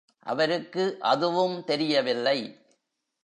[0.19, 2.37] அவருக்கு அதுவும் தெரியவில்லை.